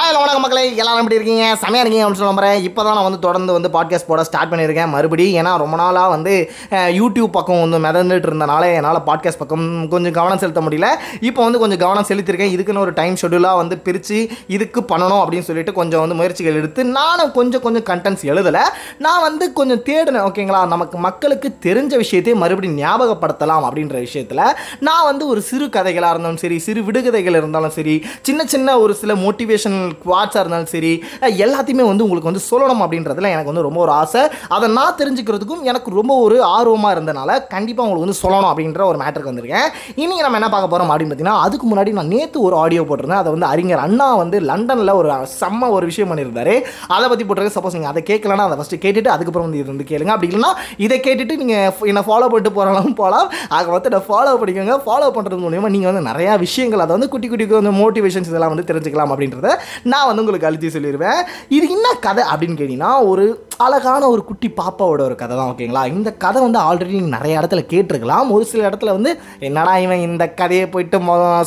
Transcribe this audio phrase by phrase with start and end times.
[0.00, 1.46] Hi வணக்கம் மக்களே எல்லாரும் எப்படி இருக்கீங்க?
[1.62, 2.60] செமையாக இருக்கீங்க அப்படின்னு சொல்ல நம்புறேன்.
[2.66, 4.90] இப்போ தான் நான் வந்து தொடர்ந்து வந்து பாட்காஸ்ட் போட ஸ்டார்ட் பண்ணியிருக்கேன்.
[4.92, 6.34] மறுபடியும் ஏன்னா ரொம்ப நாளாக வந்து
[6.98, 10.88] யூடியூப் பக்கம் வந்து மிதந்துட்டு இருந்தனால என்னால் பாட்காஸ்ட் பக்கம் கொஞ்சம் கவனம் செலுத்த முடியல.
[11.28, 12.52] இப்போ வந்து கொஞ்சம் கவனம் செலுத்தியிருக்கேன்.
[12.54, 14.20] இதுக்குன்னு ஒரு டைம் ஷெடியூலாக வந்து பிரித்து
[14.56, 18.64] இதுக்கு பண்ணணும் அப்படின்னு சொல்லிட்டு கொஞ்சம் வந்து முயற்சிகள் எடுத்து நானும் கொஞ்சம் கொஞ்சம் கண்டென்ட்ஸ் எழுதலை.
[19.06, 24.44] நான் வந்து கொஞ்சம் தேடினேன் ஓகேங்களா நமக்கு மக்களுக்கு தெரிஞ்ச விஷயத்தை மறுபடியும் ஞாபகப்படுத்தலாம் அப்படின்ற விஷயத்தில்
[24.88, 29.20] நான் வந்து ஒரு சிறு கதைகளாக இருந்தாலும் சரி சிறு விடுகதைகள் இருந்தாலும் சரி சின்ன சின்ன ஒரு சில
[29.26, 30.92] மோட்டிவேஷன் இருந்தாலும் குவாட்ஸாக இருந்தாலும் சரி
[31.44, 34.22] எல்லாத்தையுமே வந்து உங்களுக்கு வந்து சொல்லணும் அப்படின்றதுல எனக்கு வந்து ரொம்ப ஒரு ஆசை.
[34.56, 39.32] அதை நான் தெரிஞ்சுக்கிறதுக்கும் எனக்கு ரொம்ப ஒரு ஆர்வமாக இருந்தனால கண்டிப்பாக உங்களுக்கு வந்து சொல்லணும் அப்படின்ற ஒரு மேட்டருக்கு
[39.32, 39.68] வந்திருக்கேன்.
[40.02, 43.22] இன்றைக்கி நம்ம என்ன பார்க்க போகிறோம் அப்படின்னு பார்த்தீங்கன்னா அதுக்கு முன்னாடி நான் நேற்று ஒரு ஆடியோ போட்டிருந்தேன்.
[43.22, 46.56] அதை வந்து அறிஞர் அண்ணா வந்து லண்டனில் ஒரு செம்ம ஒரு விஷயம் பண்ணியிருந்தாரு.
[46.96, 50.14] அதை பற்றி போட்டிருக்க சப்போஸ் நீங்கள் அதை கேட்கலன்னா அதை ஃபஸ்ட்டு கேட்டுட்டு அதுக்கப்புறம் வந்து இது வந்து கேளுங்க.
[50.16, 50.52] அப்படி இல்லைன்னா
[50.86, 54.76] இதை கேட்டுட்டு நீங்கள் என்னை ஃபாலோ பண்ணிட்டு போகிறாலும் போகலாம் ஆக பார்த்து இதை ஃபாலோ பண்ணிக்கோங்க.
[54.86, 58.66] ஃபாலோ பண்ணுறது மூலியமாக நீங்கள் வந்து நிறையா விஷயங்கள் அதை வந்து குட்டி குட்டி வந்து மோட்டிவேஷன்ஸ் இதெல்லாம் வந்து
[58.70, 59.48] தெரிஞ்சுக்கலாம் அப்படின்றத
[59.84, 63.26] நான் வந்து உங்களுக்கு அழுத்தி சொல்லிடுவேன் இது என்ன கதை அப்படின்னு கேட்டிங்கன்னா ஒரு
[63.64, 65.80] அழகான ஒரு குட்டி பாப்பாவோட ஒரு கதை தான் ஓகேங்களா?
[65.94, 68.28] இந்த கதை வந்து ஆல்ரெடி நீங்கள் நிறைய இடத்துல கேட்டிருக்கலாம்.
[68.34, 69.10] ஒரு சில இடத்துல வந்து
[69.48, 70.98] என்னடா இவன் இந்த கதையை போயிட்டு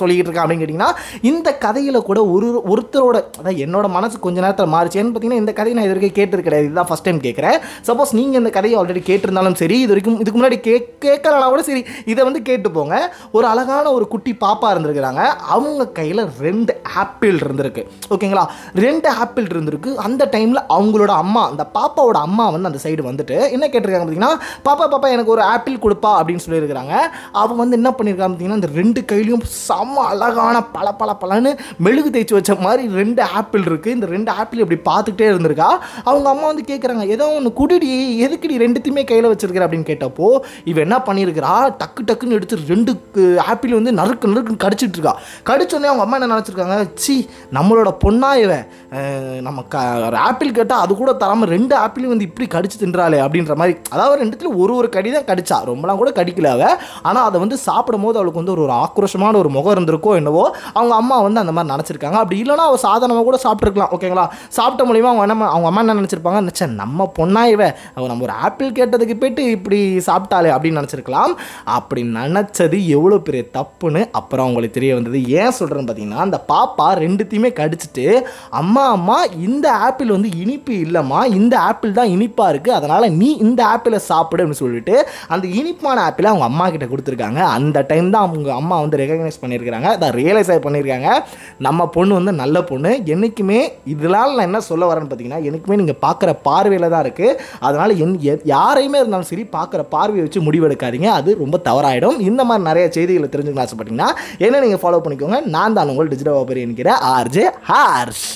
[0.00, 0.44] சொல்லிக்கிட்டு இருக்கான்?
[0.44, 0.90] அப்படின்னு கேட்டிங்கன்னா
[1.30, 4.98] இந்த கதையில் கூட ஒரு ஒருத்தரோட அதாவது என்னோட மனசு கொஞ்ச நேரத்தில் மாறிச்சு.
[5.00, 6.68] ஏன்னு பார்த்தீங்கன்னா இந்த கதையை நான் இது வரைக்கும் கேட்டிருக்க கிடையாது.
[6.68, 10.58] இதுதான் ஃபஸ்ட் டைம் கேட்குறேன் சப்போஸ் நீங்கள் இந்த கதையை ஆல்ரெடி கேட்டிருந்தாலும் சரி இது வரைக்கும் இதுக்கு முன்னாடி
[10.66, 10.74] கே
[11.06, 12.96] கேட்கலனா கூட சரி இதை வந்து கேட்டு போங்க.
[13.36, 15.22] ஒரு அழகான ஒரு குட்டி பாப்பா இருந்திருக்கிறாங்க.
[15.56, 17.84] அவங்க கையில் ரெண்டு ஆப்பிள் இருந்திருக்கு.
[18.14, 18.46] ஓகேங்களா?
[18.86, 19.92] ரெண்டு ஆப்பிள் இருந்திருக்கு.
[20.08, 24.34] அந்த டைமில் அவங்களோட அம்மா அந்த பாப்பா பாப்பாவோட அம்மா வந்து அந்த சைடு வந்துட்டு என்ன கேட்டிருக்காங்க பார்த்தீங்கன்னா
[24.66, 26.94] பாப்பா பாப்பா எனக்கு ஒரு ஆப்பிள் கொடுப்பா அப்படின்னு சொல்லியிருக்கிறாங்க.
[27.42, 31.50] அவன் வந்து என்ன பண்ணியிருக்காங்க பார்த்தீங்கன்னா இந்த ரெண்டு கையிலையும் செம்ம அழகான பல பல பலன்னு
[31.86, 35.70] மெழுகு தேய்ச்சி வச்ச மாதிரி ரெண்டு ஆப்பிள் இருக்குது இந்த ரெண்டு ஆப்பிள் இப்படி பார்த்துக்கிட்டே இருந்திருக்கா.
[36.08, 37.90] அவங்க அம்மா வந்து கேட்குறாங்க ஏதோ ஒன்று குடிடி
[38.26, 39.66] எதுக்குடி ரெண்டுத்தையுமே கையில் வச்சிருக்கிற?
[39.68, 40.28] அப்படின்னு கேட்டப்போ
[40.72, 41.54] இவன் என்ன பண்ணியிருக்கிறா?
[41.82, 42.92] டக்கு டக்குன்னு எடுத்து ரெண்டு
[43.50, 45.14] ஆப்பிள் வந்து நறுக்கு நறுக்குன்னு கடிச்சிட்டு இருக்கா.
[45.50, 47.16] கடிச்சோடனே அவங்க அம்மா என்ன நினச்சிருக்காங்க சி
[47.58, 48.66] நம்மளோட பொண்ணா இவன்
[49.46, 49.76] நம்ம க
[50.08, 53.72] ஒரு ஆப்பிள் கேட்டால் அது கூட தராமல் ரெண்டு ஆப்பிள் ஆப்பிள் வந்து இப்படி கடிச்சு தின்றாளே அப்படின்ற மாதிரி
[53.94, 55.56] அதாவது ரெண்டுத்துல ஒரு ஒரு கடி தான் கடிச்சா.
[55.70, 56.64] ரொம்பலாம் கூட கடிக்கல அவ.
[57.08, 60.44] ஆனால் அதை வந்து சாப்பிடும் போது அவளுக்கு வந்து ஒரு ஒரு ஆக்ரோஷமான ஒரு முகம் இருந்திருக்கோ என்னவோ
[60.76, 62.18] அவங்க அம்மா வந்து அந்த மாதிரி நினச்சிருக்காங்க.
[62.22, 64.24] அப்படி இல்லைன்னா அவள் சாதாரணமாக கூட சாப்பிட்ருக்கலாம் ஓகேங்களா
[64.58, 66.40] சாப்பிட்ட மூலியமாக அவங்க என்ன அவங்க அம்மா என்ன நினச்சிருப்பாங்க?
[66.44, 67.62] நினச்ச நம்ம பொண்ணா இவ.
[67.96, 71.34] அவ நம்ம ஒரு ஆப்பிள் கேட்டதுக்கு போயிட்டு இப்படி சாப்பிட்டாளே அப்படின்னு நினச்சிருக்கலாம்.
[71.78, 75.20] அப்படி நினச்சது எவ்வளோ பெரிய தப்புன்னு அப்புறம் அவங்களுக்கு தெரிய வந்தது.
[75.40, 78.06] ஏன் சொல்கிறேன்னு பார்த்தீங்கன்னா அந்த பாப்பா ரெண்டுத்தையுமே கடிச்சிட்டு
[78.62, 83.60] அம்மா அம்மா இந்த ஆப்பிள் வந்து இனிப்பு இல்லைம்மா இந்த ஆப்பிள் தான் இனிப்பாக இருக்குது அதனால் நீ இந்த
[83.66, 84.94] ஆப்பிளை சாப்பிடு அப்படின்னு சொல்லிட்டு
[85.28, 87.40] அந்த இனிப்பான ஆப்பிளை அவங்க அம்மா கிட்ட கொடுத்துருக்காங்க.
[87.56, 91.08] அந்த டைம் தான் அவங்க அம்மா வந்து ரெகக்னைஸ் பண்ணியிருக்காங்க அதை ரியலைஸ் ஆகி பண்ணியிருக்காங்க.
[91.58, 92.92] நம்ம பொண்ணு வந்து நல்ல பொண்ணு.
[93.06, 93.60] என்றைக்குமே
[93.94, 98.42] இதனால் நான் என்ன சொல்ல வரேன்னு பார்த்தீங்கன்னா என்றைக்குமே நீங்கள் பார்க்குற பார்வையில் தான் இருக்குது அதனால் என் எ-
[98.44, 101.10] யாரையுமே இருந்தாலும் சரி பார்க்குற பார்வையை வச்சு முடிவெடுக்காதீங்க.
[101.18, 102.20] அது ரொம்ப தவறாயிடும்.
[102.30, 104.10] இந்த மாதிரி நிறைய செய்திகளை தெரிஞ்சுக்கணும் ஆசைப்பட்டீங்கன்னா
[104.46, 105.40] என்ன நீங்கள் ஃபாலோ பண்ணிக்கோங்க.
[105.56, 108.26] நான் தான் உங்கள் டிஜிட்டல் வாபரி என்கிற ஆர்ஜே ஹார்ஷ்.